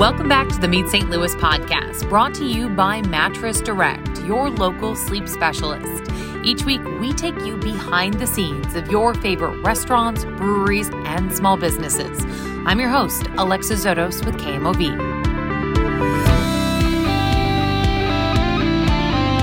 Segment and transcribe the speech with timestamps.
[0.00, 1.10] Welcome back to the Meet St.
[1.10, 6.10] Louis podcast, brought to you by Mattress Direct, your local sleep specialist.
[6.42, 11.58] Each week, we take you behind the scenes of your favorite restaurants, breweries, and small
[11.58, 12.18] businesses.
[12.64, 15.09] I'm your host, Alexa Zotos with KMOV.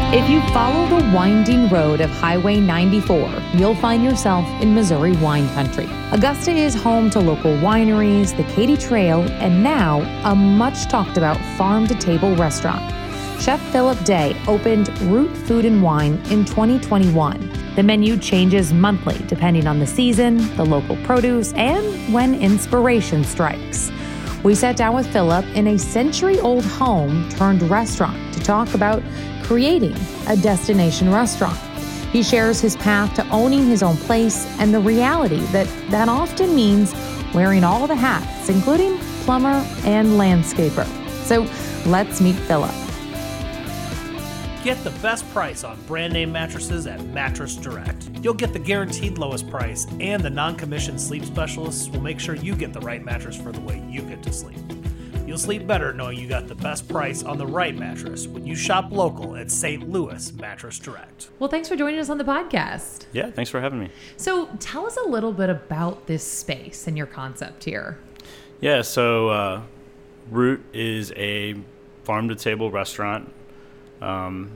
[0.09, 5.49] If you follow the winding road of Highway 94, you'll find yourself in Missouri wine
[5.49, 5.86] country.
[6.13, 11.37] Augusta is home to local wineries, the Katy Trail, and now a much talked about
[11.57, 12.89] farm to table restaurant.
[13.41, 17.74] Chef Philip Day opened Root Food and Wine in 2021.
[17.75, 23.91] The menu changes monthly depending on the season, the local produce, and when inspiration strikes.
[24.41, 29.04] We sat down with Philip in a century old home turned restaurant to talk about
[29.47, 29.96] creating
[30.28, 31.57] a destination restaurant.
[32.11, 36.53] He shares his path to owning his own place and the reality that that often
[36.53, 36.94] means
[37.33, 40.86] wearing all the hats, including plumber and landscaper.
[41.23, 41.47] So
[41.89, 42.73] let's meet Philip.
[44.63, 48.09] Get the best price on brand name mattresses at Mattress Direct.
[48.21, 52.36] You'll get the guaranteed lowest price, and the non commissioned sleep specialists will make sure
[52.36, 54.58] you get the right mattress for the way you get to sleep.
[55.28, 58.56] You'll sleep better knowing you got the best price on the right mattress when you
[58.56, 59.89] shop local at St.
[59.89, 61.28] Louis Mattress Direct.
[61.38, 63.08] Well, thanks for joining us on the podcast.
[63.11, 63.89] Yeah, thanks for having me.
[64.16, 68.00] So, tell us a little bit about this space and your concept here.
[68.61, 69.61] Yeah, so uh,
[70.31, 71.55] Root is a
[72.05, 73.30] farm to table restaurant.
[74.00, 74.50] Um,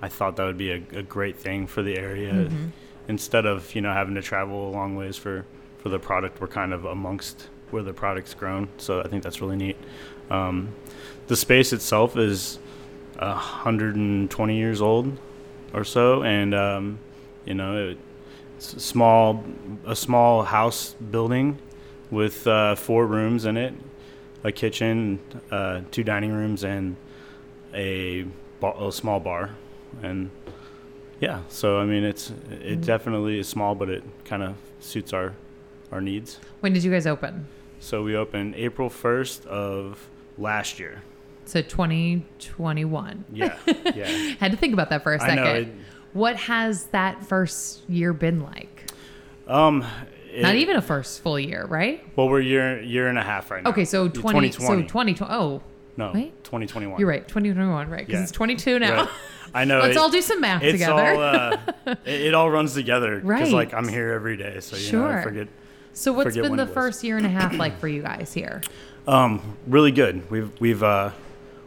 [0.00, 2.34] I thought that would be a, a great thing for the area.
[2.34, 2.68] Mm-hmm.
[3.08, 5.44] Instead of you know having to travel a long ways for
[5.78, 8.68] for the product, we're kind of amongst where the product's grown.
[8.78, 9.76] So I think that's really neat.
[10.30, 10.74] Um,
[11.26, 12.58] the space itself is
[13.18, 15.18] 120 years old
[15.74, 16.98] or so, and um,
[17.44, 17.98] you know, it,
[18.56, 19.44] it's a small
[19.84, 21.58] a small house building
[22.10, 23.74] with uh, four rooms in it,
[24.44, 25.18] a kitchen,
[25.50, 26.96] uh, two dining rooms, and
[27.74, 28.24] a,
[28.60, 29.50] bar, a small bar,
[30.00, 30.30] and
[31.18, 31.40] yeah.
[31.48, 32.80] So I mean, it's it mm-hmm.
[32.82, 35.34] definitely is small, but it kind of suits our
[35.90, 36.38] our needs.
[36.60, 37.46] When did you guys open?
[37.84, 40.08] So we opened April 1st of
[40.38, 41.02] last year.
[41.44, 43.26] So 2021.
[43.30, 43.58] Yeah.
[43.94, 44.06] Yeah.
[44.40, 45.38] Had to think about that for a second.
[45.38, 45.68] I know, it,
[46.14, 48.86] what has that first year been like?
[49.46, 49.84] Um
[50.32, 52.02] it, not even a first full year, right?
[52.16, 53.70] Well, we're year year and a half right now.
[53.70, 55.18] Okay, so 20 so 2020.
[55.20, 55.60] Oh.
[55.98, 56.10] No.
[56.14, 56.42] Wait?
[56.42, 56.98] 2021.
[56.98, 57.28] You're right.
[57.28, 58.06] 2021, right?
[58.06, 58.22] Cuz yeah.
[58.22, 59.02] it's 22 now.
[59.02, 59.08] Right.
[59.52, 59.78] I know.
[59.82, 61.14] Let's it, all do some math it's together.
[61.16, 65.00] All, uh, it, all runs together because like I'm here every day, so you sure.
[65.00, 65.48] know I forget
[65.94, 68.62] so what's been the first year and a half like for you guys here?
[69.06, 70.30] Um, really good.
[70.30, 71.10] We've we've uh,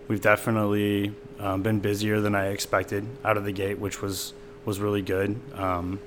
[0.08, 4.34] we've definitely um, been busier than I expected out of the gate, which was
[4.66, 5.40] was really good.
[5.54, 6.00] Um,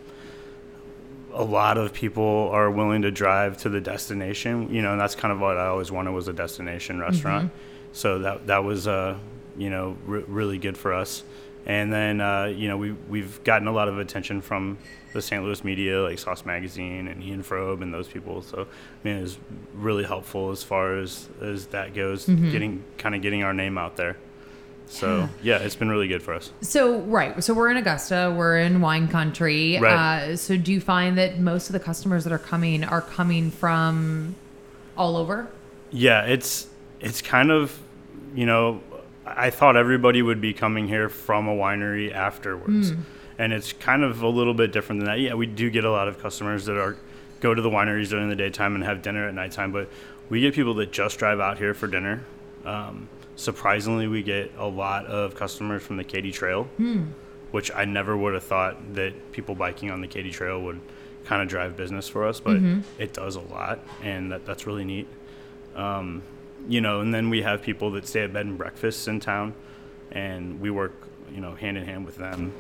[1.32, 5.14] a lot of people are willing to drive to the destination, you know, and that's
[5.14, 7.47] kind of what I always wanted was a destination restaurant.
[7.47, 7.92] Mm-hmm.
[7.92, 9.16] So that that was uh,
[9.56, 11.22] you know re- really good for us.
[11.66, 14.78] And then uh, you know we we've gotten a lot of attention from
[15.12, 15.43] the St.
[15.43, 18.43] Louis media, like Sauce Magazine and Ian Froeb and those people.
[18.43, 19.38] So I mean, it's
[19.75, 22.50] really helpful as far as as that goes, mm-hmm.
[22.50, 24.16] getting kind of getting our name out there.
[24.91, 26.53] So yeah, it's been really good for us.
[26.62, 29.78] So right, so we're in Augusta, we're in wine country.
[29.78, 30.32] Right.
[30.32, 33.53] Uh, so do you find that most of the customers that are coming are coming
[33.53, 34.34] from
[34.97, 35.49] all over?
[35.91, 36.69] Yeah, it's
[36.99, 37.78] it's kind of
[38.34, 38.81] you know
[39.37, 42.93] I thought everybody would be coming here from a winery afterwards.
[42.93, 43.05] Mm
[43.41, 45.19] and it's kind of a little bit different than that.
[45.19, 46.99] Yeah, we do get a lot of customers that are
[47.41, 49.89] go to the wineries during the daytime and have dinner at nighttime, but
[50.29, 52.23] we get people that just drive out here for dinner.
[52.67, 57.05] Um, surprisingly, we get a lot of customers from the Katy Trail, hmm.
[57.51, 60.79] which I never would have thought that people biking on the Katy Trail would
[61.25, 62.81] kind of drive business for us, but mm-hmm.
[62.99, 65.09] it does a lot, and that, that's really neat.
[65.75, 66.23] Um,
[66.69, 69.54] you know, and then we have people that stay at bed and breakfasts in town,
[70.12, 70.93] and we work,
[71.32, 72.53] you know, hand in hand with them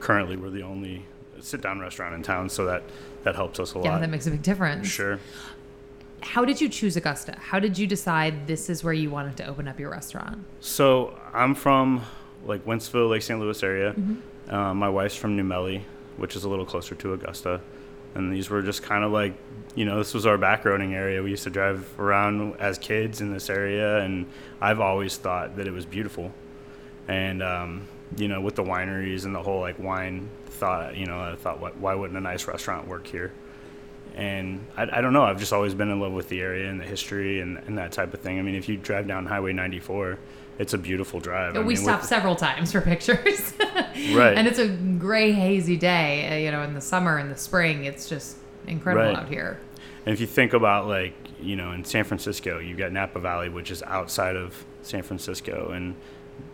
[0.00, 1.04] currently we're the only
[1.38, 2.82] sit down restaurant in town, so that
[3.22, 3.94] that helps us a yeah, lot.
[3.94, 4.88] Yeah, that makes a big difference.
[4.88, 5.20] Sure.
[6.22, 7.36] How did you choose Augusta?
[7.38, 10.44] How did you decide this is where you wanted to open up your restaurant?
[10.60, 12.02] So I'm from
[12.44, 13.40] like Wentzville, Lake St.
[13.40, 13.92] Louis area.
[13.92, 14.54] Mm-hmm.
[14.54, 15.82] Uh, my wife's from New Melle,
[16.18, 17.60] which is a little closer to Augusta.
[18.14, 19.34] And these were just kind of like,
[19.74, 21.22] you know, this was our backroading area.
[21.22, 24.26] We used to drive around as kids in this area, and
[24.60, 26.32] I've always thought that it was beautiful.
[27.08, 31.18] And um, you know, with the wineries and the whole like wine thought, you know,
[31.18, 33.32] I thought, why, why wouldn't a nice restaurant work here?
[34.14, 35.22] And I, I, don't know.
[35.22, 37.92] I've just always been in love with the area and the history and, and that
[37.92, 38.38] type of thing.
[38.38, 40.18] I mean, if you drive down Highway 94,
[40.58, 41.54] it's a beautiful drive.
[41.54, 43.54] we mean, stopped several times for pictures.
[44.12, 44.36] right.
[44.36, 46.28] And it's a gray, hazy day.
[46.28, 48.36] Uh, you know, in the summer and the spring, it's just
[48.66, 49.16] incredible right.
[49.16, 49.60] out here.
[50.06, 53.48] And if you think about like you know in San Francisco, you've got Napa Valley,
[53.48, 55.94] which is outside of San Francisco, and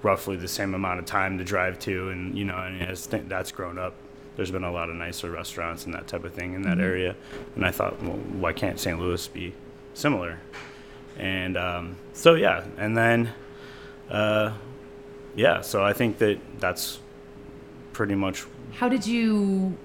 [0.03, 3.25] roughly the same amount of time to drive to, and you know, and as th-
[3.29, 3.95] that's grown up,
[4.37, 6.81] there's been a lot of nicer restaurants and that type of thing in that mm-hmm.
[6.81, 7.17] area.
[7.55, 8.99] And I thought, well, why can't St.
[8.99, 9.55] Louis be
[9.95, 10.39] similar?
[11.19, 13.33] And um, so yeah, and then
[14.11, 14.53] uh,
[15.35, 16.99] yeah, so I think that that's
[17.93, 18.45] pretty much.
[18.73, 19.77] How did you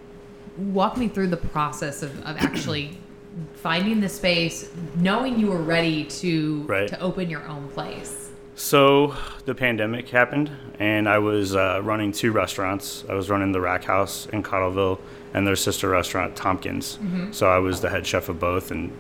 [0.74, 2.98] walk me through the process of, of actually
[3.56, 6.88] finding the space, knowing you were ready to right.
[6.88, 8.30] to open your own place?
[8.56, 9.16] So
[9.46, 13.04] the pandemic happened, and I was uh, running two restaurants.
[13.10, 15.00] I was running the Rack House in Cottleville
[15.34, 16.98] and their sister restaurant, Tompkins.
[16.98, 17.32] Mm-hmm.
[17.32, 18.92] So I was the head chef of both, and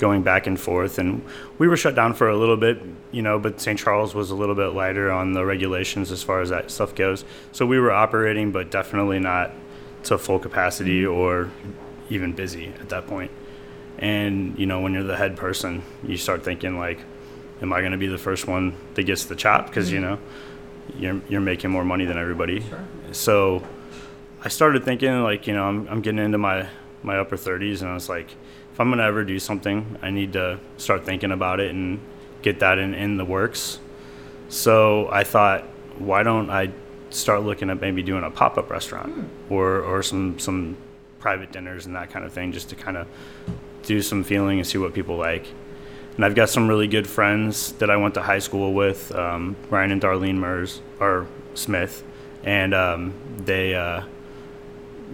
[0.00, 0.98] going back and forth.
[0.98, 1.22] And
[1.58, 2.82] we were shut down for a little bit,
[3.12, 3.78] you know, but St.
[3.78, 7.24] Charles was a little bit lighter on the regulations as far as that stuff goes.
[7.52, 9.52] So we were operating, but definitely not
[10.04, 11.50] to full capacity or
[12.08, 13.30] even busy at that point.
[13.98, 17.00] And, you know, when you're the head person, you start thinking, like,
[17.60, 19.66] am I going to be the first one that gets the chop?
[19.66, 19.94] Because, mm-hmm.
[19.94, 20.18] you know,
[20.96, 22.60] you're, you're making more money than everybody.
[22.60, 22.84] Sure.
[23.12, 23.62] So
[24.42, 26.68] I started thinking, like, you know, I'm, I'm getting into my,
[27.02, 28.30] my upper 30s, and I was like,
[28.72, 32.00] if I'm going to ever do something, I need to start thinking about it and
[32.42, 33.78] get that in, in the works.
[34.48, 35.64] So I thought,
[35.98, 36.72] why don't I
[37.10, 39.28] start looking at maybe doing a pop up restaurant mm.
[39.50, 40.76] or, or some, some
[41.18, 43.06] private dinners and that kind of thing just to kind of
[43.82, 45.46] do some feeling and see what people like.
[46.16, 49.56] And I've got some really good friends that I went to high school with, um,
[49.70, 52.02] Ryan and Darlene Mers or Smith,
[52.42, 54.02] and um, they uh,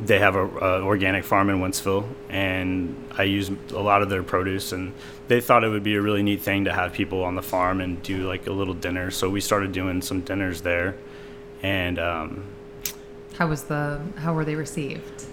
[0.04, 4.22] they have a, a, organic farm in Wentzville, and I use a lot of their
[4.22, 4.72] produce.
[4.72, 4.92] And
[5.28, 7.80] they thought it would be a really neat thing to have people on the farm
[7.80, 9.10] and do like a little dinner.
[9.10, 10.96] So we started doing some dinners there,
[11.66, 12.44] and um,
[13.34, 15.24] how was the how were they received?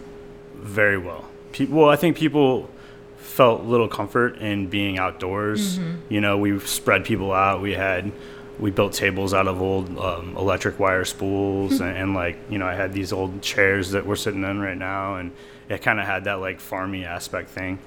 [0.55, 1.29] Very well.
[1.51, 2.69] People, well, I think people
[3.17, 5.77] felt little comfort in being outdoors.
[5.77, 6.13] Mm-hmm.
[6.13, 7.61] You know, we spread people out.
[7.61, 8.11] We had
[8.59, 12.67] we built tables out of old um, electric wire spools and, and, like you know
[12.67, 15.31] i had these old chairs that we're sitting in right now and
[15.69, 17.79] it kind of had that like farmy aspect thing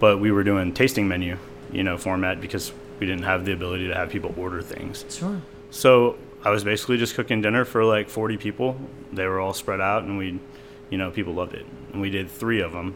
[0.00, 1.38] but we were doing tasting menu
[1.72, 2.70] you know format because
[3.00, 5.40] we didn't have the ability to have people order things sure
[5.70, 8.76] so i was basically just cooking dinner for like 40 people.
[9.12, 10.38] They were all spread out and we
[10.90, 11.66] you know people loved it.
[11.92, 12.94] And we did three of them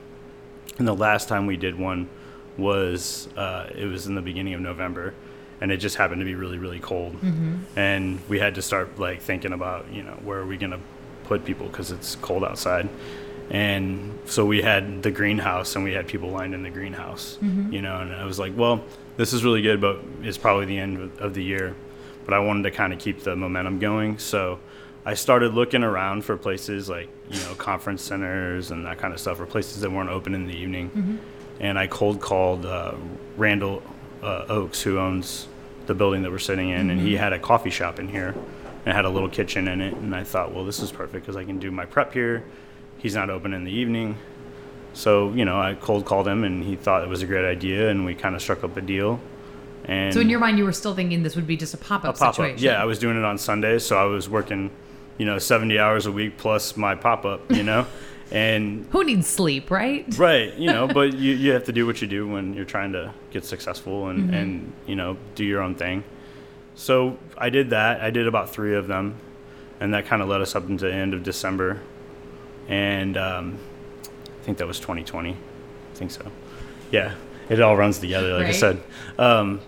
[0.79, 2.09] and the last time we did one
[2.56, 5.15] was uh, it was in the beginning of november
[5.61, 7.15] and it just happened to be really really cold.
[7.15, 7.56] Mm-hmm.
[7.77, 10.79] and we had to start like thinking about you know where are we to
[11.25, 12.89] put people because it's cold outside.
[13.50, 17.73] And so we had the greenhouse and we had people lined in the greenhouse mm-hmm.
[17.73, 18.85] you know and i was like well
[19.17, 21.75] this is really good but it's probably the end of the year
[22.29, 24.59] but i wanted to kind of keep the momentum going so
[25.07, 29.19] i started looking around for places like you know conference centers and that kind of
[29.19, 31.17] stuff or places that weren't open in the evening mm-hmm.
[31.61, 32.93] and i cold called uh,
[33.39, 33.83] randall
[34.23, 35.49] uh, Oaks, who owns
[35.87, 36.91] the building that we're sitting in, mm-hmm.
[36.91, 37.23] and he mm-hmm.
[37.23, 38.35] had a coffee shop in here
[38.85, 39.95] and had a little kitchen in it.
[39.95, 42.45] And I thought, well, this is perfect because I can do my prep here.
[42.99, 44.17] He's not open in the evening.
[44.93, 47.89] So, you know, I cold called him and he thought it was a great idea
[47.89, 49.21] and we kind of struck up a deal.
[49.88, 52.05] And so in your mind, you were still thinking this would be just a pop
[52.05, 52.58] up situation?
[52.58, 53.85] Yeah, I was doing it on Sundays.
[53.85, 54.70] So I was working,
[55.17, 57.87] you know, 70 hours a week plus my pop up, you know?
[58.31, 62.02] and who needs sleep right right you know but you, you have to do what
[62.02, 64.35] you do when you're trying to get successful and, mm-hmm.
[64.35, 66.04] and you know do your own thing
[66.75, 69.16] so i did that i did about three of them
[69.80, 71.80] and that kind of led us up into the end of december
[72.68, 73.59] and um,
[74.04, 75.35] i think that was 2020 i
[75.95, 76.30] think so
[76.90, 77.14] yeah
[77.49, 78.54] it all runs together like right.
[78.54, 78.83] i said
[79.18, 79.59] um,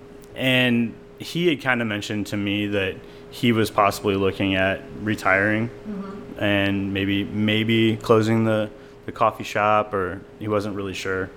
[0.40, 2.96] and he had kind of mentioned to me that
[3.30, 6.42] he was possibly looking at retiring mm-hmm.
[6.42, 8.70] and maybe maybe closing the,
[9.04, 11.30] the coffee shop or he wasn't really sure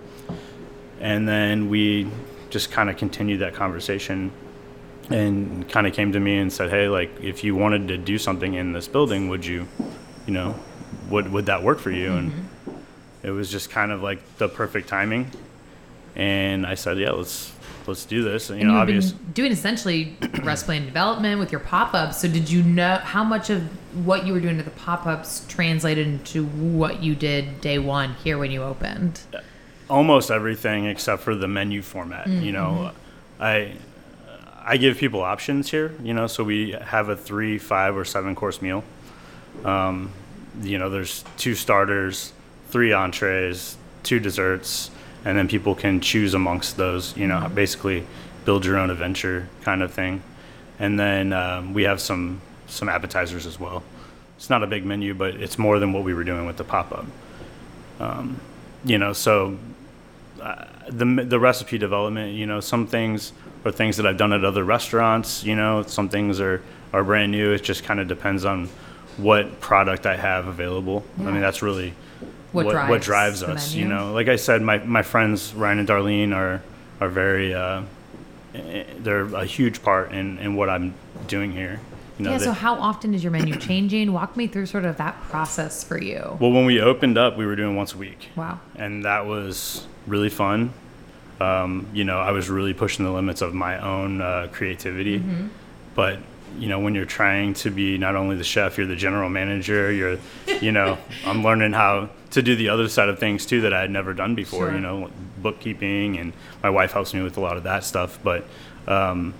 [1.01, 2.09] and then we
[2.49, 4.31] just kind of continued that conversation
[5.09, 8.17] and kind of came to me and said hey like if you wanted to do
[8.17, 9.67] something in this building would you
[10.25, 10.57] you know
[11.09, 12.69] would would that work for you mm-hmm.
[12.69, 12.85] and
[13.21, 15.29] it was just kind of like the perfect timing
[16.15, 17.53] and i said yeah let's
[17.87, 18.49] let's do this.
[18.49, 19.11] And, you and know, obvious.
[19.11, 22.21] doing essentially recipe and development with your pop ups.
[22.21, 23.63] So did you know how much of
[24.05, 28.13] what you were doing to the pop ups translated into what you did day one
[28.15, 29.21] here when you opened?
[29.89, 32.27] Almost everything except for the menu format.
[32.27, 32.45] Mm-hmm.
[32.45, 32.91] You know,
[33.39, 33.43] mm-hmm.
[33.43, 33.73] I
[34.65, 35.93] I give people options here.
[36.01, 38.83] You know, so we have a three, five, or seven course meal.
[39.65, 40.11] Um,
[40.61, 42.31] you know, there's two starters,
[42.69, 44.89] three entrees, two desserts
[45.25, 47.15] and then people can choose amongst those.
[47.17, 47.55] You know, mm-hmm.
[47.55, 48.05] basically
[48.45, 50.21] build your own adventure kind of thing.
[50.79, 53.83] And then um, we have some some appetizers as well.
[54.37, 56.63] It's not a big menu, but it's more than what we were doing with the
[56.63, 57.05] pop up.
[57.99, 58.41] Um,
[58.83, 59.57] you know, so
[60.41, 62.33] uh, the the recipe development.
[62.33, 63.31] You know, some things
[63.65, 65.43] are things that I've done at other restaurants.
[65.43, 66.61] You know, some things are
[66.91, 67.51] are brand new.
[67.51, 68.69] It just kind of depends on
[69.17, 71.05] what product I have available.
[71.19, 71.93] I mean, that's really
[72.53, 73.73] What what, what drives drives us.
[73.73, 76.61] You know, like I said, my, my friends Ryan and Darlene are
[77.01, 77.81] are very uh,
[78.53, 80.93] they're a huge part in, in what I'm
[81.27, 81.79] doing here.
[82.19, 82.37] You know, yeah.
[82.37, 84.13] they- So how often is your menu changing?
[84.13, 86.37] Walk me through sort of that process for you.
[86.39, 88.59] well, when we opened up, we were doing once a week, Wow.
[88.75, 90.73] and that was really fun.
[91.41, 95.47] Um, you know, I was really pushing the limits of my own uh, creativity, Mm-hmm.
[95.95, 96.19] but
[96.57, 99.91] you know, when you're trying to be not only the chef, you're the general manager.
[99.91, 100.17] You're,
[100.61, 103.81] you know, I'm learning how to do the other side of things too that I
[103.81, 104.67] had never done before.
[104.67, 104.75] Sure.
[104.75, 105.09] You know,
[105.41, 108.19] bookkeeping, and my wife helps me with a lot of that stuff.
[108.23, 108.45] But,
[108.87, 109.33] um,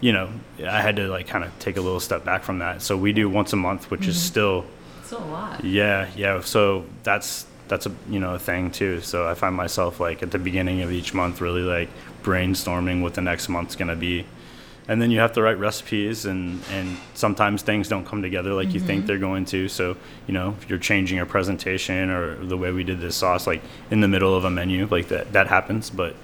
[0.00, 0.30] you know,
[0.66, 2.82] I had to like kind of take a little step back from that.
[2.82, 4.64] So we do once a month, which is still,
[5.04, 5.64] Still a lot.
[5.64, 6.40] yeah, yeah.
[6.40, 9.00] So that's that's a you know a thing too.
[9.00, 11.88] So I find myself like at the beginning of each month really like
[12.22, 14.26] brainstorming what the next month's gonna be,
[14.88, 18.74] and then you have to write recipes and and sometimes things don't come together like
[18.74, 19.68] you think they're going to.
[19.68, 23.46] So you know if you're changing a presentation or the way we did this sauce
[23.46, 26.14] like in the middle of a menu like that that happens, but.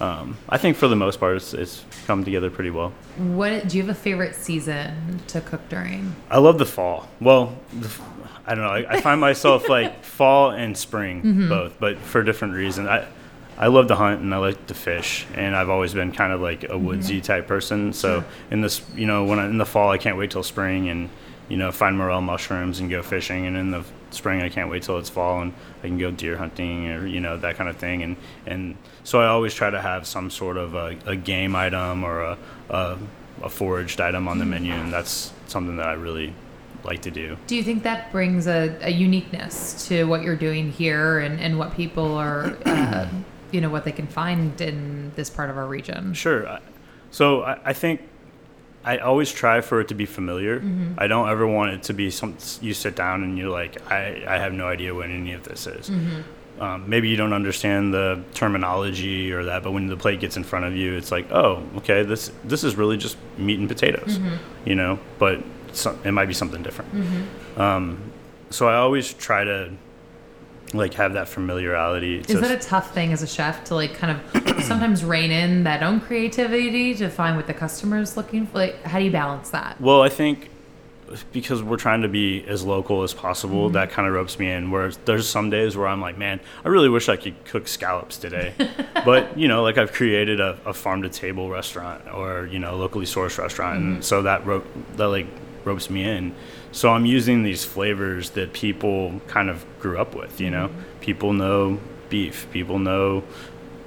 [0.00, 2.92] Um, I think for the most part, it's, it's come together pretty well.
[3.18, 6.16] What do you have a favorite season to cook during?
[6.28, 7.08] I love the fall.
[7.20, 7.88] Well, the,
[8.44, 8.70] I don't know.
[8.70, 12.88] I, I find myself like fall and spring both, but for different reasons.
[12.88, 13.06] I
[13.62, 16.40] I love to hunt and I like to fish, and I've always been kind of
[16.40, 17.92] like a woodsy type person.
[17.92, 20.88] So in this, you know, when I, in the fall, I can't wait till spring
[20.88, 21.08] and
[21.48, 24.82] you know find morel mushrooms and go fishing, and in the spring, I can't wait
[24.82, 25.52] till it's fall and
[25.84, 28.02] I can go deer hunting or you know that kind of thing.
[28.02, 28.16] And
[28.46, 32.20] and so I always try to have some sort of a, a game item or
[32.20, 32.38] a,
[32.68, 32.98] a
[33.42, 36.34] a foraged item on the menu, and that's something that I really
[36.82, 37.36] like to do.
[37.46, 41.56] Do you think that brings a, a uniqueness to what you're doing here and, and
[41.56, 43.08] what people are, uh,
[43.52, 46.14] you know, what they can find in this part of our region?
[46.14, 46.58] Sure.
[47.10, 48.00] So I, I think
[48.84, 50.58] I always try for it to be familiar.
[50.60, 50.94] Mm-hmm.
[50.98, 54.24] I don't ever want it to be some you sit down and you're like, I,
[54.26, 55.90] I have no idea what any of this is.
[55.90, 56.62] Mm-hmm.
[56.62, 60.44] Um, maybe you don't understand the terminology or that, but when the plate gets in
[60.44, 64.18] front of you, it's like, oh, okay, this this is really just meat and potatoes,
[64.18, 64.68] Mm-hmm.
[64.68, 64.98] you know.
[65.18, 65.42] But
[65.72, 66.90] some, it might be something different.
[67.56, 68.12] Um,
[68.50, 69.72] so I always try to
[70.72, 72.18] like have that familiarity.
[72.20, 75.64] Is that a tough thing as a chef to like kind of sometimes rein in
[75.64, 78.58] that own creativity to find what the customer is looking for?
[78.58, 79.80] Like, how do you balance that?
[79.80, 80.48] Well, I think
[81.30, 83.74] because we're trying to be as local as possible, Mm-hmm.
[83.74, 84.70] that kind of ropes me in.
[84.70, 88.16] Where there's some days where I'm like, man, I really wish I could cook scallops
[88.16, 88.54] today.
[89.04, 92.76] but you know, like I've created a, a farm to table restaurant or you know,
[92.76, 93.92] locally sourced restaurant, Mm-hmm.
[93.96, 94.64] and so that rope
[94.96, 95.26] that like
[95.64, 96.34] ropes me in.
[96.72, 100.40] So I'm using these flavors that people kind of grew up with.
[100.40, 101.00] You know, Mm-hmm.
[101.00, 103.24] people know beef, people know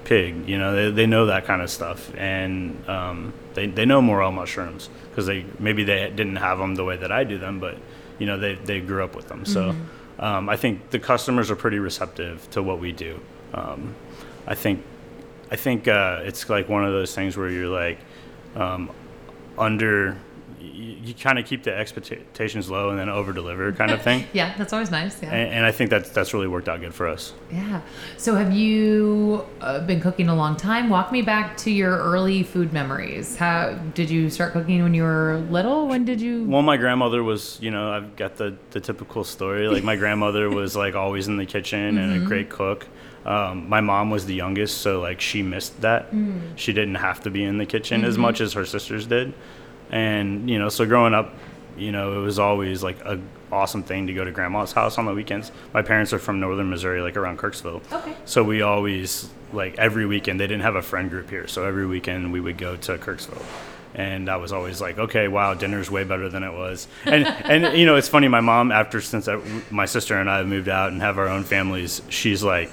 [0.04, 0.48] pig.
[0.48, 4.32] You know, they, they know that kind of stuff, and um, they they know morel
[4.32, 7.78] mushrooms because they maybe they didn't have them the way that I do them, but
[8.20, 9.46] you know they they grew up with them.
[9.46, 9.76] So
[10.20, 13.20] um, I think the customers are pretty receptive to what we do.
[13.54, 13.96] Um,
[14.48, 14.84] I think
[15.50, 17.98] I think uh, it's like one of those things where you're like
[18.56, 18.92] um,
[19.58, 20.18] under.
[20.60, 24.26] You, you kind of keep the expectations low and then over deliver kind of thing,
[24.34, 25.22] Yeah, that's always nice.
[25.22, 25.30] Yeah.
[25.30, 27.34] and, and I think that's that's really worked out good for us.
[27.52, 27.82] Yeah.
[28.18, 30.90] So, have you uh, been cooking a long time?
[30.90, 33.36] Walk me back to your early food memories.
[33.36, 35.88] How did you start cooking when you were little?
[35.88, 36.44] When did you?
[36.46, 39.68] Well, my grandmother was, you know, I've got the, the typical story.
[39.68, 42.88] Like, my grandmother was, like, always in the kitchen and a great cook.
[43.26, 46.14] Um, my mom was the youngest, so, like, she missed that.
[46.56, 49.34] She didn't have to be in the kitchen as much as her sisters did.
[49.96, 51.34] And, you know, so growing up,
[51.78, 53.20] you know, it was always, like, a
[53.52, 55.52] awesome thing to go to grandma's house on the weekends.
[55.74, 57.82] My parents are from northern Missouri, like, around Kirksville.
[57.92, 58.16] Okay.
[58.26, 61.88] So we always like every weekend they didn't have a friend group here, so every
[61.88, 63.44] weekend we would go to Kirksville.
[63.96, 66.88] And I was always like, okay, wow, dinner's way better than it was.
[67.06, 68.28] And and you know, it's funny.
[68.28, 71.30] My mom, after since I, my sister and I have moved out and have our
[71.30, 72.72] own families, she's like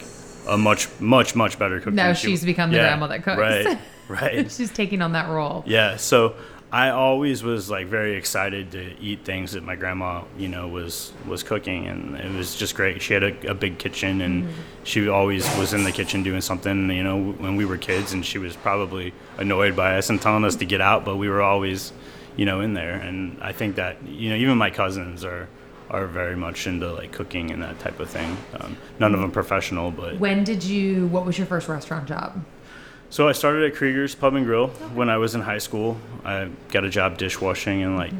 [0.48, 1.94] a much much much better cook.
[1.94, 3.38] Now than she she's become the grandma that cooks.
[3.38, 4.50] Right, right.
[4.50, 5.62] She's taking on that role.
[5.64, 6.34] Yeah, so
[6.72, 11.12] I always was like very excited to eat things that my grandma, you know, was
[11.28, 13.02] was cooking, and it was just great.
[13.02, 14.48] She had a, a big kitchen, and
[14.82, 16.90] she always was in the kitchen doing something.
[16.90, 20.46] You know, when we were kids, and she was probably annoyed by us and telling
[20.46, 21.92] us to get out, but we were always,
[22.36, 22.94] you know, in there.
[22.94, 25.50] And I think that you know, even my cousins are
[25.90, 28.34] are very much into like cooking and that type of thing.
[28.58, 31.06] Um, none of them professional, but When did you?
[31.08, 32.42] What was your first restaurant job?
[33.12, 35.98] So I started at Krieger's Pub and Grill when I was in high school.
[36.24, 38.12] I got a job dishwashing, and like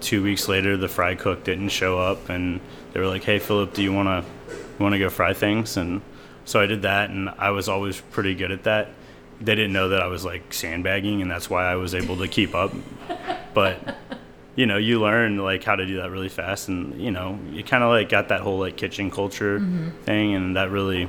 [0.00, 2.58] two weeks later, the fry cook didn't show up, and
[2.92, 6.02] they were like, "Hey, Philip, do you wanna you wanna go fry things?" And
[6.44, 8.88] So I did that, and I was always pretty good at that.
[9.40, 12.26] They didn't know that I was like sandbagging, and that's why I was able to
[12.26, 12.72] keep up.
[13.54, 13.78] But
[14.56, 17.62] you know, you learn like how to do that really fast, and you know, you
[17.62, 19.88] kind of like got that whole like kitchen culture Mm-hmm.
[20.02, 21.08] thing, and that really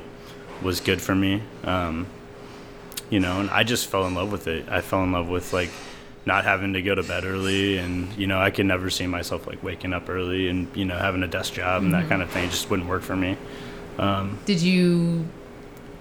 [0.62, 1.42] was good for me.
[1.64, 2.06] Um,
[3.14, 4.68] you know, and I just fell in love with it.
[4.70, 5.70] I fell in love with like
[6.26, 9.46] not having to go to bed early, and you know, I could never see myself
[9.46, 12.32] like waking up early and you know having a desk job and that kind of
[12.32, 12.46] thing.
[12.46, 13.38] It just wouldn't work for me.
[14.48, 15.28] Did you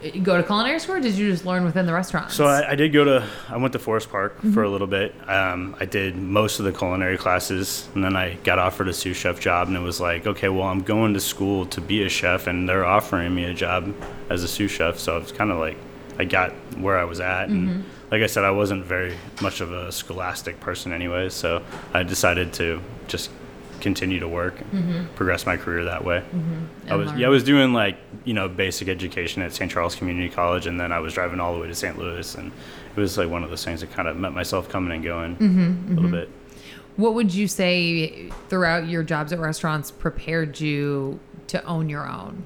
[0.02, 2.30] uh, go to culinary school or did you just learn within the restaurant?
[2.30, 3.28] So I, I did go to.
[3.50, 5.14] I went to Forest Park for a little bit.
[5.28, 9.18] Um, I did most of the culinary classes, and then I got offered a sous
[9.18, 12.08] chef job, and it was like, okay, well, I'm going to school to be a
[12.08, 13.94] chef, and they're offering me a job
[14.30, 14.98] as a sous chef.
[14.98, 15.76] So it's kind of like
[16.18, 17.80] I got where I was at, and mm-hmm.
[18.10, 21.62] like I said, I wasn't very much of a scholastic person anyway, so
[21.94, 23.30] I decided to just
[23.80, 25.06] continue to work, mm-hmm.
[25.16, 26.18] progress my career that way.
[26.20, 26.92] Mm-hmm.
[26.92, 27.18] I was learn.
[27.18, 29.70] yeah, I was doing like you know basic education at St.
[29.70, 31.98] Charles Community College, and then I was driving all the way to St.
[31.98, 32.52] Louis, and
[32.94, 35.36] it was like one of those things that kind of met myself coming and going
[35.90, 36.28] a little bit.
[36.96, 42.44] what would you say throughout your jobs at restaurants prepared you to own your own?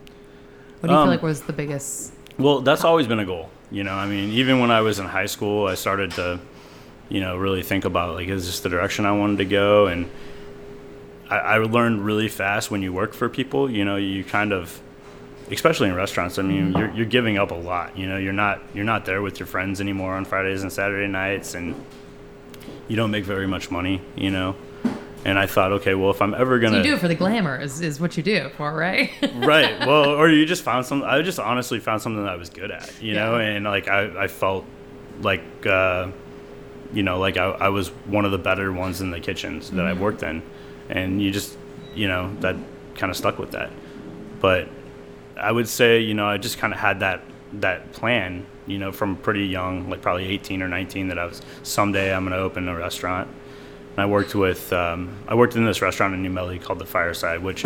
[0.80, 2.12] What do you Um, feel like was the biggest?
[2.38, 3.50] Well, that's always been a goal.
[3.70, 6.38] You know, I mean, even when I was in high school, I started to,
[7.08, 9.86] you know, really think about like, is this the direction I wanted to go?
[9.86, 10.08] And
[11.28, 13.70] I, I learned really fast when you work for people.
[13.70, 14.80] You know, you kind of,
[15.50, 16.38] especially in restaurants.
[16.38, 16.78] I mean, mm-hmm.
[16.78, 17.98] you're, you're giving up a lot.
[17.98, 21.08] You know, you're not you're not there with your friends anymore on Fridays and Saturday
[21.08, 21.74] nights, and
[22.86, 24.00] you don't make very much money.
[24.16, 24.56] You know.
[25.26, 27.60] And I thought, okay, well, if I'm ever gonna you do it for the glamour,
[27.60, 29.10] is, is what you do it for, right?
[29.34, 29.78] right.
[29.80, 32.70] Well or you just found some i just honestly found something that i was good
[32.70, 33.34] at you know?
[33.34, 34.64] And like i, I felt
[35.22, 36.08] like uh,
[36.92, 39.76] you know like I, I was one of the better ones in the kitchens that
[39.82, 39.98] Mm-hmm.
[39.98, 40.42] i worked in.
[40.88, 41.56] And you just
[41.94, 42.54] you know that
[42.94, 43.70] kind of stuck with that.
[44.40, 44.68] But
[45.36, 47.20] i would say you know i just kind of had that
[47.52, 51.42] that plan you know from pretty young like probably 18 or 19 that i was
[51.62, 53.28] someday i'm to open a restaurant
[53.96, 56.86] and I worked with um, I worked in this restaurant in New Melle called the
[56.86, 57.64] Fireside, which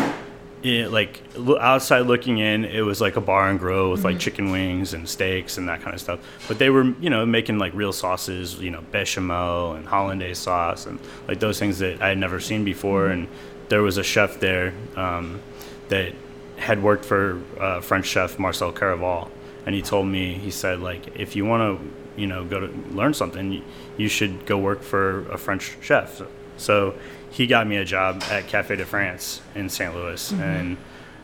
[0.63, 1.23] it, like
[1.61, 5.09] outside looking in, it was like a bar and grill with like chicken wings and
[5.09, 6.21] steaks and that kind of stuff.
[6.47, 10.87] But they were you know making like real sauces, you know bechamel and hollandaise sauce
[10.87, 13.09] and like those things that I had never seen before.
[13.09, 13.27] And
[13.69, 15.41] there was a chef there um,
[15.89, 16.15] that
[16.59, 19.31] had worked for uh, French chef Marcel Keraval,
[19.67, 21.91] and he told me he said like if you want to
[22.21, 23.63] you know go to learn something
[23.97, 26.23] you, should go work for a french chef.
[26.57, 26.95] So
[27.31, 30.43] he got me a job at cafe de france in st louis mm-hmm.
[30.43, 30.77] and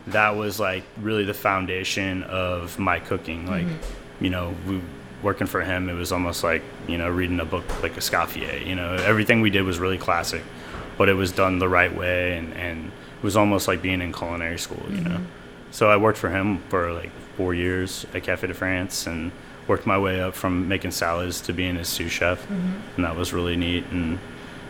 [0.07, 3.47] that was like really the foundation of my cooking.
[3.47, 4.25] Like mm-hmm.
[4.25, 4.81] you know we
[5.23, 8.65] working for him it was almost like you know reading a book like a Escoffier
[8.65, 8.95] you know?
[8.95, 10.43] Everything we did was really classic
[10.97, 14.13] but it was done the right way and, and it was almost like being in
[14.13, 15.11] culinary school you know?
[15.11, 15.73] Mm-hmm.
[15.73, 19.33] So I worked for him for like four years at Cafe de France and
[19.69, 23.33] worked my way up from making salads to being a sous chef, and that was
[23.33, 23.85] really neat.
[23.91, 24.19] And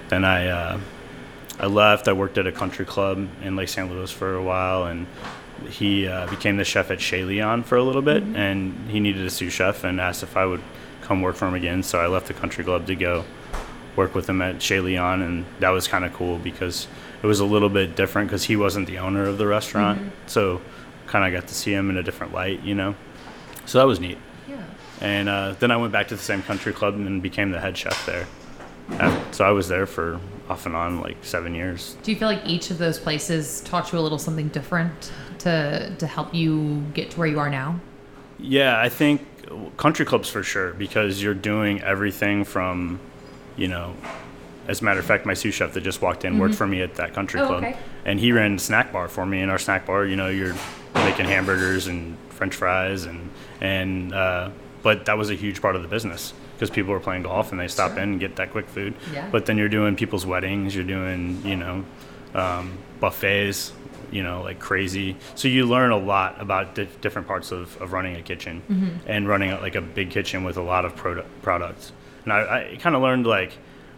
[0.09, 0.81] then I uh,
[1.59, 2.09] I left.
[2.09, 3.91] I worked at a country club in Lake St.
[3.91, 5.07] Louis for a while, and
[5.69, 9.25] he uh, became the chef at Chez Leon for a little bit, and he needed
[9.25, 10.63] a sous chef and asked if I would
[11.03, 11.83] come work for him again.
[11.83, 13.25] So I left the country club to go
[13.97, 16.87] work with him at Chez Leon, and that was kind of cool because
[17.23, 20.61] it was a little bit different because he wasn't the owner of the restaurant, so
[21.07, 22.95] kind of got to see him in a different light, you know.
[23.65, 24.19] So that was neat.
[25.01, 27.77] And uh, then I went back to the same country club and became the head
[27.77, 28.27] chef there.
[29.33, 31.97] So I was there for off and on like seven years.
[32.03, 35.93] Do you feel like each of those places taught you a little something different to
[35.99, 37.81] to help you get to where you are now?
[38.39, 39.23] Yeah, I think
[39.77, 43.01] country clubs for sure because you're doing everything from,
[43.57, 43.95] you know,
[44.69, 46.81] as a matter of fact, my sous chef that just walked in worked for me
[46.83, 47.77] at that country Oh, club, okay.
[48.05, 49.41] and he ran a snack bar for me.
[49.41, 50.55] In our snack bar, you know, you're
[50.95, 53.31] making hamburgers and French fries and
[53.61, 54.51] and uh,
[54.87, 57.59] but that was a huge part of the business because people were playing golf and
[57.61, 58.03] they stop Sure.
[58.03, 58.95] in and get that quick food.
[59.13, 59.29] Yeah.
[59.33, 61.85] But then you're doing people's weddings, you're doing you know
[62.35, 63.73] um, buffets,
[64.13, 65.17] you know, like crazy.
[65.35, 69.27] So you learn a lot about di- different parts of, of running a kitchen and
[69.27, 71.93] running like a big kitchen with a lot of product products.
[72.25, 72.39] And I,
[72.75, 73.53] I kind of learned like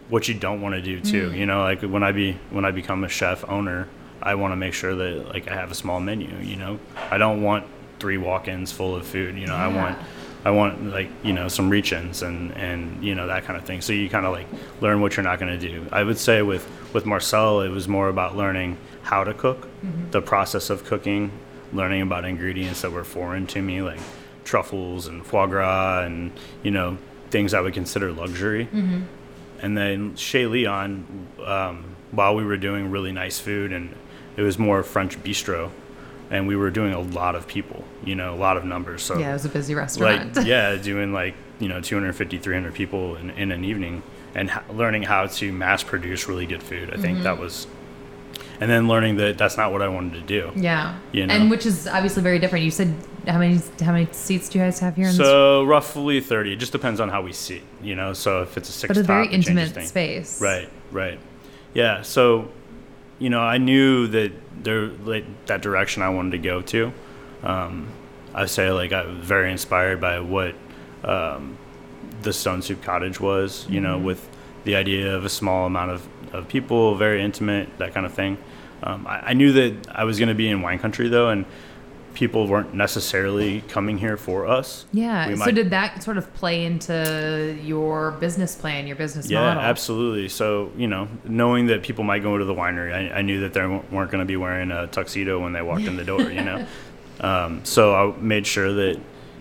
[0.09, 1.31] what you don't want to do too.
[1.33, 3.87] You know, like when I be when I become a chef owner,
[4.23, 6.35] I want to make sure that like I have a small menu.
[6.41, 6.79] You know,
[7.11, 7.63] I don't want
[7.99, 9.37] three walk-ins full of food.
[9.37, 9.97] You know, I want
[10.45, 13.81] I want like you know some reach-ins and and you know that kind of thing.
[13.81, 14.47] So you kind of like
[14.81, 15.85] learn what you're not going to do.
[15.91, 19.67] I would say with with Marcel, it was more about learning how to cook,
[20.11, 21.31] the process of cooking,
[21.73, 23.99] learning about ingredients that were foreign to me, like
[24.43, 26.31] truffles and foie gras, and
[26.63, 26.97] you know
[27.31, 28.67] things I would consider luxury.
[29.61, 33.93] And then Chez Leon, um, while we were doing really nice food and
[34.37, 35.69] it was more of French bistro,
[36.29, 39.03] and we were doing a lot of people, you know, a lot of numbers.
[39.03, 40.35] So yeah, it was a busy restaurant.
[40.35, 44.03] like yeah, doing like you know 250, 300 people in, in an evening,
[44.35, 46.93] and h- learning how to mass produce really good food.
[46.93, 47.43] I think that mm-hmm.
[47.43, 47.67] was,
[48.59, 50.51] and then learning that that's not what I wanted to do.
[50.55, 51.33] yeah, You know.
[51.33, 52.65] and which is obviously very different.
[52.65, 52.93] You said
[53.27, 55.11] how many how many seats do you guys have here?
[55.11, 56.53] So roughly 30.
[56.53, 58.13] It just depends on how we sit, you know.
[58.13, 60.41] So if it's a six But a very top, changes intimate space.
[60.41, 61.19] Right, right.
[61.73, 62.49] Yeah, so
[63.19, 64.31] you know, I knew that
[64.63, 66.93] there like that direction I wanted to go to.
[67.43, 67.89] Um,
[68.33, 70.55] I say like I was very inspired by what
[71.03, 71.57] um,
[72.21, 74.27] the Stone Soup Cottage was, you know, with
[74.63, 78.37] the idea of a small amount of, of people, very intimate, that kind of thing.
[78.83, 81.45] Um, I, I knew that I was going to be in wine country though, and
[82.13, 84.85] people weren't necessarily coming here for us.
[84.91, 85.27] Yeah.
[85.27, 89.41] We so might- did that sort of play into your business plan, your business Yeah,
[89.41, 89.63] model?
[89.63, 90.27] absolutely.
[90.29, 93.53] So, you know, knowing that people might go to the winery, I, I knew that
[93.53, 96.43] they weren't going to be wearing a tuxedo when they walked in the door, you
[96.43, 96.65] know.
[97.21, 98.97] Um, so I made sure that,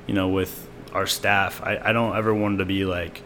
[0.08, 3.22] you know, with our staff, I, I don't ever want to be like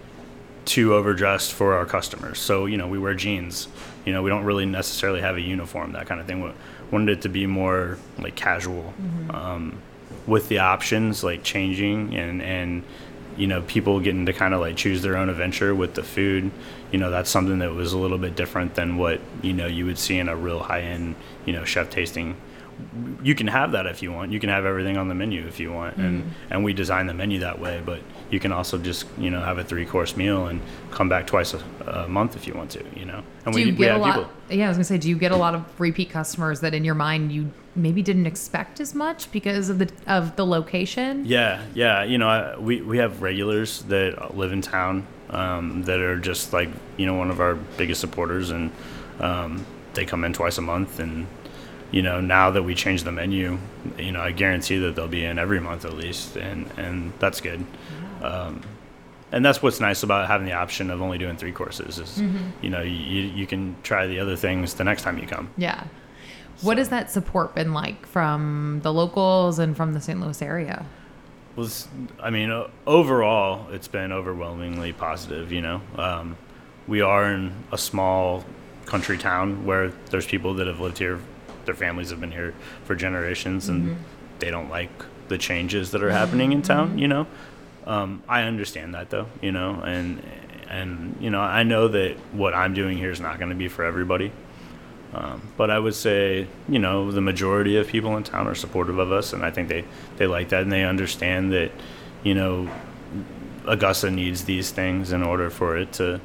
[0.66, 2.38] too overdressed for our customers.
[2.38, 3.68] So, you know, we wear jeans.
[4.04, 6.52] You know, we don't really necessarily have a uniform, that kind of thing.
[6.92, 8.92] Wanted it to be more like casual
[9.30, 9.78] um,
[10.26, 12.82] with the options like changing and, and,
[13.36, 16.50] you know, people getting to kind of like choose their own adventure with the food.
[16.92, 19.86] You know, that's something that was a little bit different than what, you know, you
[19.86, 22.36] would see in a real high end, you know, chef tasting
[23.22, 24.32] you can have that if you want.
[24.32, 26.30] You can have everything on the menu if you want, and Mm-hmm.
[26.50, 27.80] and we design the menu that way.
[27.84, 28.00] But
[28.32, 31.52] you can also just you know have a three course meal and come back twice
[31.54, 32.82] a, a month if you want to.
[32.96, 34.14] You know, and do you we we get a lot?
[34.14, 34.30] people.
[34.50, 36.82] Yeah, I was gonna say, do you get a lot of repeat customers that in
[36.82, 41.26] your mind you maybe didn't expect as much because of the of the location?
[41.26, 42.02] Yeah, yeah.
[42.04, 46.54] You know, I, we we have regulars that live in town um, that are just
[46.54, 48.72] like you know one of our biggest supporters, and
[49.20, 51.00] um, they come in twice a month.
[51.00, 51.26] And
[51.90, 53.58] you know, now that we changed the menu,
[53.98, 57.42] you know, I guarantee that they'll be in every month at least, and and that's
[57.42, 57.66] good.
[58.22, 58.62] Um,
[59.32, 62.20] and that's what's nice about having the option of only doing three courses is,
[62.60, 65.50] you know, you you can try the other things the next time you come.
[65.56, 65.84] Yeah.
[66.60, 70.20] What has that support been like from the locals and from the St.
[70.20, 70.86] Louis area?
[71.56, 71.68] Well,
[72.22, 72.50] I mean,
[72.86, 75.50] overall, it's been overwhelmingly positive.
[75.50, 76.36] You know, um,
[76.86, 78.44] we are in a small
[78.86, 81.20] country town where there's people that have lived here,
[81.64, 82.54] their families have been here
[82.84, 83.96] for generations, and
[84.38, 84.90] they don't like
[85.28, 86.98] the changes that are happening in town.
[86.98, 87.26] You know,
[87.86, 89.26] um, I understand that though.
[89.40, 90.22] You know, and
[90.68, 93.68] and you know, I know that what I'm doing here is not going to be
[93.68, 94.32] for everybody.
[95.14, 98.98] Um, but I would say, you know, the majority of people in town are supportive
[98.98, 99.84] of us, and I think they,
[100.16, 101.70] they like that, and they understand that,
[102.22, 102.70] you know,
[103.66, 106.20] Augusta needs these things in order for it to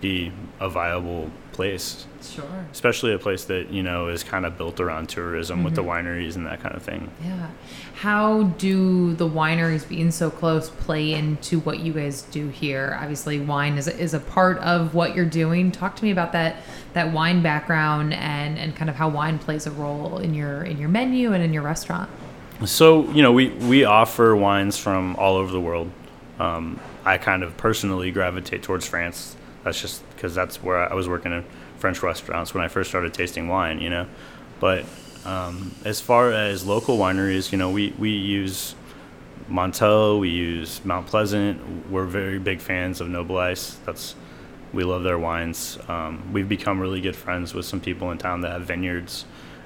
[0.00, 2.66] be a viable place, Sure.
[2.72, 6.36] especially a place that you know is kind of built around tourism with the wineries
[6.36, 7.10] and that kind of thing.
[7.24, 7.48] Yeah.
[7.94, 12.96] How do the wineries being so close play into what you guys do here?
[13.00, 15.72] Obviously, wine is a, is a part of what you're doing.
[15.72, 16.56] Talk to me about that
[16.94, 20.78] that wine background and and kind of how wine plays a role in your in
[20.78, 22.08] your menu and in your restaurant.
[22.64, 25.90] So you know, we we offer wines from all over the world.
[26.38, 29.34] Um, I kind of personally gravitate towards France.
[29.64, 31.44] That's just because that's where I was working in
[31.78, 33.80] French restaurants when I first started tasting wine.
[33.80, 34.06] You know,
[34.60, 34.84] but
[35.24, 38.74] um, as far as local wineries, you know, we we use
[39.48, 41.90] Montelle, we use Mount Pleasant.
[41.90, 43.76] We're very big fans of Noboleis.
[43.84, 44.14] That's
[44.72, 45.78] we love their wines.
[45.88, 49.24] Um, we've become really good friends with some people in town that have vineyards,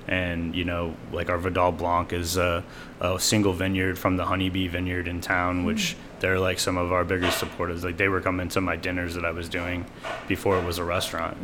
[0.09, 2.65] and you know, like our Vidal Blanc is a,
[3.01, 7.05] a single vineyard from the Honeybee Vineyard in town, which they're like some of our
[7.05, 7.85] biggest supporters.
[7.85, 9.85] Like they were coming to my dinners that I was doing
[10.29, 11.37] before it was a restaurant,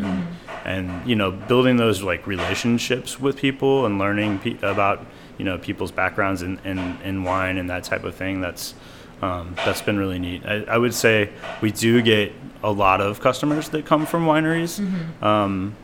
[0.64, 5.04] and you know, building those like relationships with people and learning pe- about
[5.36, 8.40] you know people's backgrounds in, in, in wine and that type of thing.
[8.40, 8.74] That's
[9.22, 10.44] um, that's been really neat.
[10.46, 14.78] I, I would say we do get a lot of customers that come from wineries.
[15.22, 15.76] Um,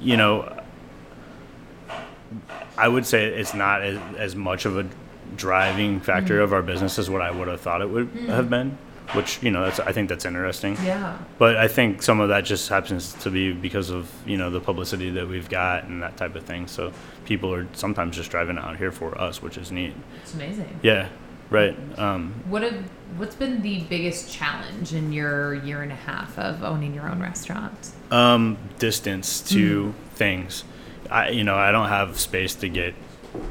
[0.00, 0.53] you know,
[2.76, 4.86] I would say it's not as, as much of a
[5.36, 8.78] driving factor of our business as what I would have thought it would have been.
[9.12, 10.78] Which you know, that's I think that's interesting.
[10.82, 11.18] Yeah.
[11.38, 14.60] But I think some of that just happens to be because of you know the
[14.60, 16.66] publicity that we've got and that type of thing.
[16.66, 16.90] So
[17.26, 19.92] people are sometimes just driving out here for us, which is neat.
[20.22, 20.80] It's amazing.
[20.82, 21.08] Yeah,
[21.50, 21.76] right.
[21.98, 22.82] Um, What have
[23.18, 27.20] what's been the biggest challenge in your year and a half of owning your own
[27.20, 27.90] restaurant?
[28.10, 30.64] um, distance to things.
[31.10, 32.94] I you know I don't have space to get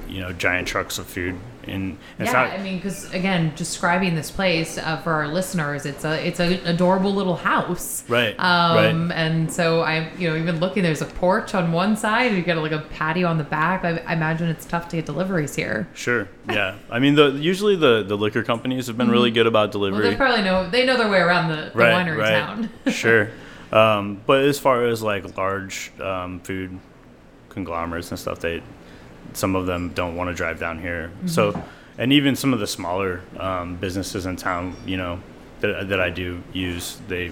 [0.07, 1.35] you know giant trucks of food
[1.67, 5.85] And it's yeah, not I mean, because again, describing this place uh, for our listeners,
[5.85, 9.15] it's a it's an adorable little house, Right, Um, right.
[9.17, 12.57] and so I, you know, even looking, there's a porch on one side, you got
[12.57, 13.83] like a patio on the back.
[13.83, 15.87] I, I imagine it's tough to get deliveries here.
[15.93, 16.27] sure.
[16.49, 16.75] Yeah.
[16.89, 19.79] I mean, the usually the the liquor companies have been really good about Mm-hmm.
[19.81, 20.09] Well, delivery.
[20.11, 22.69] they probably know they know their way around the, the winery town.
[22.87, 23.31] sure.
[23.71, 26.79] Um, but as far as like large um, food
[27.53, 28.61] conglomerates and stuff, they
[29.33, 31.11] some of them don't want to drive down here.
[31.25, 31.63] So,
[31.97, 35.19] and even some of the smaller um, businesses in town, you know,
[35.61, 37.31] that that I do use, they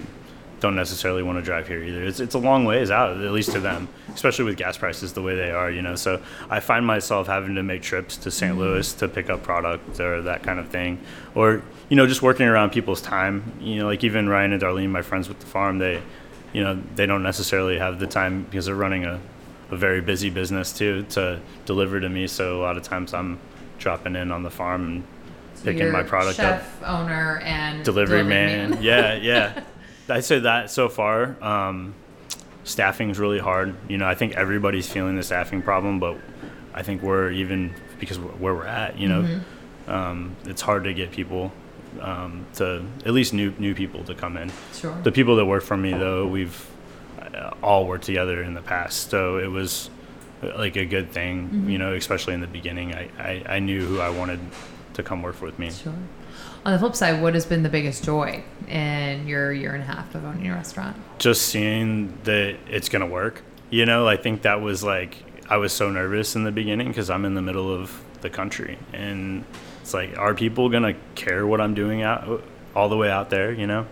[0.62, 2.04] don't necessarily want to drive here either.
[2.04, 5.20] It's it's a long ways out, at least to them, especially with gas prices the
[5.20, 5.96] way they are, you know.
[5.96, 8.56] So I find myself having to make trips to St.
[8.56, 11.00] Louis to pick up product or that kind of thing,
[11.34, 13.52] or you know, just working around people's time.
[13.60, 16.00] You know, like even Ryan and Darlene, my friends with the farm, they,
[16.52, 19.20] you know, they don't necessarily have the time because they're running a,
[19.72, 22.26] a very busy business too to deliver to me.
[22.26, 23.40] So a lot of times I'm
[23.78, 25.04] dropping in on the farm and
[25.64, 28.78] picking You're my product up chef, owner, and delivery man.
[28.82, 29.62] yeah, yeah.
[30.08, 31.42] I'd say that so far.
[31.42, 31.94] Um,
[32.64, 33.74] staffing's really hard.
[33.88, 36.18] You know, I think everybody's feeling the staffing problem, but
[36.74, 38.98] I think we're even because where we're at.
[38.98, 39.40] You know,
[39.88, 41.50] um, it's hard to get people
[42.00, 44.52] um, to at least new new people to come in.
[44.74, 44.94] Sure.
[45.02, 46.66] The people that work for me, though, we've
[47.62, 49.90] all worked together in the past, so it was
[50.42, 51.66] uh, like a good thing.
[51.68, 54.40] You know, especially in the beginning, I, I, I knew who I wanted
[54.94, 55.70] to come work with me.
[55.70, 55.94] Sure.
[56.64, 59.86] On the flip side, what has been the biggest joy in your year and a
[59.86, 60.96] half of owning a restaurant?
[61.18, 63.42] just seeing that it's gonna work.
[63.70, 65.16] You know, I think that was like
[65.48, 68.78] I was so nervous in the beginning because I'm in the middle of the country,
[68.92, 69.44] and
[69.80, 72.42] it's like, are people gonna care what I'm doing out
[72.74, 73.52] all the way out there?
[73.52, 73.86] You know,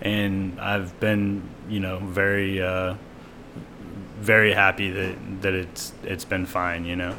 [0.00, 2.96] and I've been, you know, very, uh,
[4.18, 6.84] very happy that that it's it's been fine.
[6.84, 7.16] You know.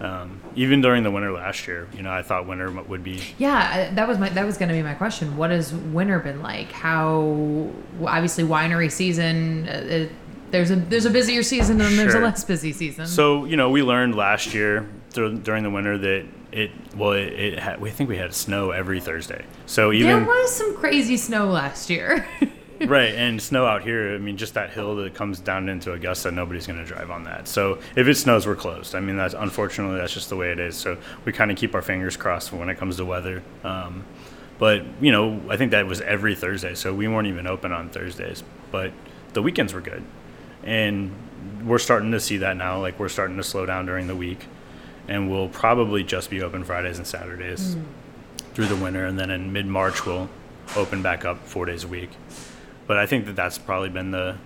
[0.00, 3.88] Um, even during the winter last year, you know, I thought winter would be Yeah,
[3.90, 5.36] uh, that was my that was going to be my question.
[5.36, 6.72] What has winter been like?
[6.72, 7.70] How
[8.04, 9.68] obviously winery season.
[9.68, 10.10] Uh, it,
[10.50, 13.06] there's a there's a busier season and there's a less busy season.
[13.06, 17.32] So you know, we learned last year dur- during the winter that it well, it,
[17.32, 19.44] it had, we think we had snow every Thursday.
[19.66, 22.26] So even there was some crazy snow last year.
[22.86, 24.14] right and snow out here.
[24.14, 27.24] I mean, just that hill that comes down into Augusta, nobody's going to drive on
[27.24, 27.46] that.
[27.46, 28.94] So if it snows, we're closed.
[28.94, 30.76] I mean, that's unfortunately that's just the way it is.
[30.76, 33.42] So we kind of keep our fingers crossed when it comes to weather.
[33.62, 34.04] Um,
[34.58, 37.90] but you know, I think that was every Thursday, so we weren't even open on
[37.90, 38.42] Thursdays.
[38.70, 38.92] But
[39.32, 40.02] the weekends were good,
[40.62, 41.12] and
[41.64, 42.80] we're starting to see that now.
[42.80, 44.46] Like we're starting to slow down during the week,
[45.08, 47.76] and we'll probably just be open Fridays and Saturdays
[48.54, 50.28] through the winter, and then in mid March we'll
[50.76, 52.10] open back up four days a week.
[52.86, 54.36] But I think that that's probably been the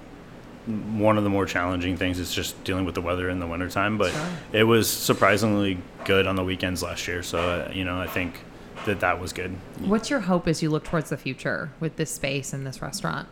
[0.66, 3.96] one of the more challenging things is just dealing with the weather in the wintertime.
[3.96, 4.28] But Sure.
[4.52, 8.40] it was surprisingly good on the weekends last year, so uh, you know I think
[8.84, 9.56] that that was good.
[9.80, 13.28] What's your hope as you look towards the future with this space and this restaurant?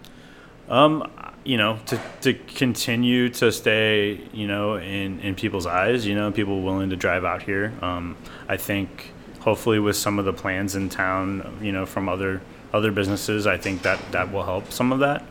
[0.68, 1.08] Um,
[1.44, 6.32] you know, to, to continue to stay, you know, in, in people's eyes, you know,
[6.32, 7.72] people willing to drive out here.
[7.80, 8.16] Um,
[8.48, 12.40] I think hopefully with some of the plans in town, you know, from other
[12.72, 15.24] other businesses, I think that that will help some of that.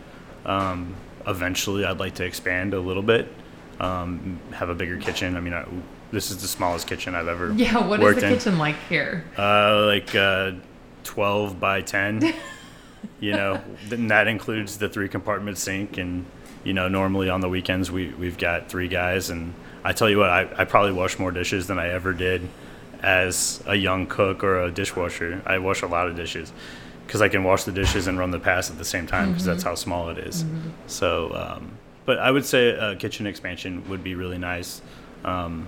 [0.45, 0.95] Um,
[1.27, 3.31] eventually, I'd like to expand a little bit,
[3.79, 5.35] um, have a bigger kitchen.
[5.35, 5.65] I mean, I,
[6.11, 8.33] this is the smallest kitchen I've ever Yeah, what is the in.
[8.33, 9.25] kitchen like here?
[9.37, 10.53] Uh, like uh,
[11.03, 12.33] 12 by 10.
[13.19, 15.97] you know, and that includes the three compartment sink.
[15.97, 16.25] And,
[16.63, 19.29] you know, normally on the weekends we, we've got three guys.
[19.29, 22.47] And I tell you what, I, I probably wash more dishes than I ever did
[23.01, 25.41] as a young cook or a dishwasher.
[25.45, 26.51] I wash a lot of dishes
[27.05, 29.45] because I can wash the dishes and run the pass at the same time because
[29.45, 30.45] that's how small it is.
[30.87, 34.81] So, um, but I would say a kitchen expansion would be really nice.
[35.23, 35.67] Um,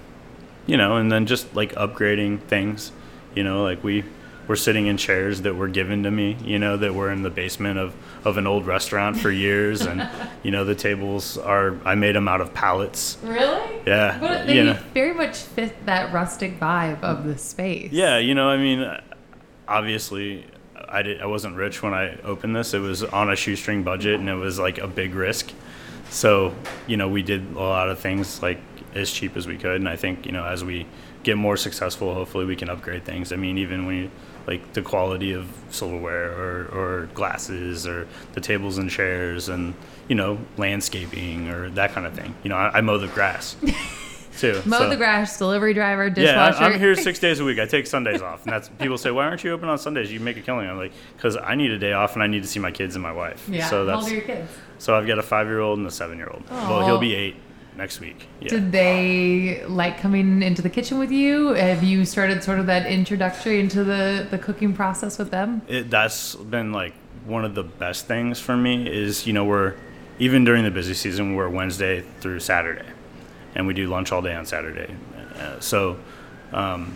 [0.65, 2.91] you know, and then just like upgrading things,
[3.33, 4.03] you know, like we
[4.47, 7.29] were sitting in chairs that were given to me, you know, that were in the
[7.29, 9.81] basement of, of an old restaurant for years.
[9.81, 10.07] and,
[10.43, 13.17] you know, the tables are, I made them out of pallets.
[13.23, 13.81] Really?
[13.85, 14.17] Yeah.
[14.19, 14.79] But they you know.
[14.93, 17.91] very much fit that rustic vibe of the space.
[17.91, 18.89] Yeah, you know, I mean,
[19.67, 20.45] obviously,
[20.89, 21.21] I did.
[21.21, 22.73] I wasn't rich when I opened this.
[22.73, 25.51] It was on a shoestring budget, and it was like a big risk.
[26.09, 26.55] So,
[26.87, 28.59] you know, we did a lot of things like
[28.95, 30.87] as cheap as we could, and I think you know, as we
[31.23, 33.31] get more successful, hopefully, we can upgrade things.
[33.31, 34.11] I mean, even when you
[34.47, 39.73] like the quality of silverware or, or glasses or the tables and chairs and
[40.07, 42.33] you know landscaping or that kind of thing.
[42.43, 43.57] You know, I, I mow the grass
[44.37, 44.61] too.
[44.65, 46.63] Mow so- the grass, delivery driver, dishwasher.
[46.63, 47.59] I- I'm here six days a week.
[47.59, 50.11] I take Sundays off, and that's people say, "Why aren't you open on Sundays?
[50.11, 52.43] You make a killing." I'm like, "Cause I need a day off, and I need
[52.43, 53.67] to see my kids and my wife." Yeah.
[53.69, 54.51] So How that's old are your kids?
[54.77, 56.43] so I've got a five year old and a seven year old.
[56.49, 57.35] Well, he'll be eight
[57.77, 58.27] next week.
[58.41, 58.49] Yeah.
[58.49, 61.49] Did they like coming into the kitchen with you?
[61.49, 65.61] Have you started sort of that introductory into the, the cooking process with them?
[65.67, 66.93] It, that's been like
[67.25, 69.75] one of the best things for me is, you know, we're
[70.19, 72.85] even during the busy season, we're Wednesday through Saturday
[73.55, 74.95] and we do lunch all day on Saturday.
[75.35, 75.97] Uh, so,
[76.51, 76.95] um,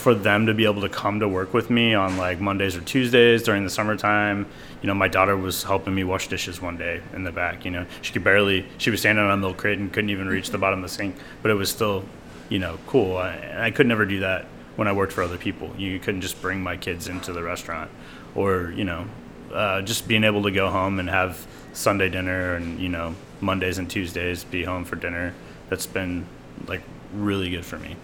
[0.00, 2.80] for them to be able to come to work with me on like Mondays or
[2.80, 4.46] Tuesdays during the summertime.
[4.80, 7.66] You know, my daughter was helping me wash dishes one day in the back.
[7.66, 10.26] You know, she could barely, she was standing on a milk crate and couldn't even
[10.26, 12.04] reach the bottom of the sink, but it was still,
[12.48, 13.18] you know, cool.
[13.18, 15.70] I, I could never do that when I worked for other people.
[15.76, 17.90] You couldn't just bring my kids into the restaurant
[18.34, 19.06] or, you know,
[19.52, 23.76] uh, just being able to go home and have Sunday dinner and, you know, Mondays
[23.76, 25.34] and Tuesdays be home for dinner.
[25.70, 26.26] That's been
[26.66, 26.82] like
[27.14, 27.96] really good for me.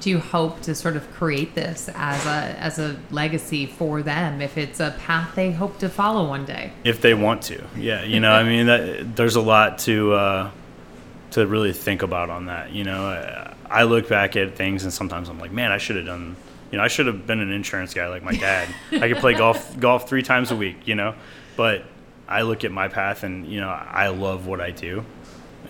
[0.00, 4.40] Do you hope to sort of create this as a as a legacy for them
[4.40, 6.72] if it's a path they hope to follow one day?
[6.84, 10.50] If they want to yeah you know i mean that, there's a lot to uh,
[11.32, 13.06] to really think about on that you know?
[13.06, 16.36] I, I look back at things and sometimes i'm like man i should have done
[16.70, 18.68] you know i should have been an insurance guy like my dad.
[18.92, 21.14] I could play golf golf three times a week you know?
[21.56, 21.84] But
[22.28, 25.04] i look at my path and you know i love what i do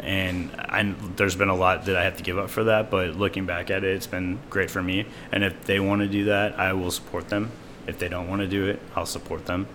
[0.01, 2.91] and I, there's been a lot that I have to give up for that.
[2.91, 5.07] But looking back at it, it's been great for me.
[5.33, 7.51] And if they want to do that, I will support them.
[7.87, 9.67] If they don't want to do it, I'll support them.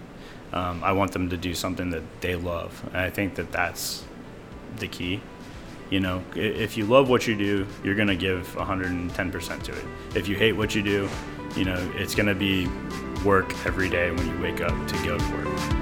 [0.54, 4.04] Um, I want them to do something that they love, and I think that that's
[4.78, 5.22] the key.
[5.90, 9.86] You know, if you love what you do, you're gonna give 110% to it.
[10.16, 11.10] If you hate what you do,
[11.56, 12.68] you know, it's gonna be
[13.26, 15.81] work every day when you wake up to go to work.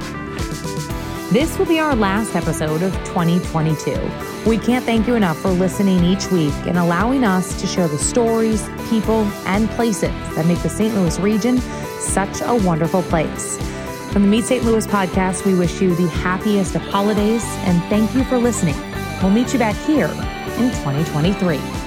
[1.32, 4.50] This will be our last episode of 2022.
[4.50, 8.00] We can't thank you enough for listening each week and allowing us to share the
[8.00, 10.92] stories, people, and places that make the St.
[10.96, 11.60] Louis region
[12.00, 13.60] such a wonderful place.
[14.12, 14.64] From the Meet St.
[14.64, 18.76] Louis podcast, we wish you the happiest of holidays and thank you for listening.
[19.22, 21.79] We'll meet you back here in 2023.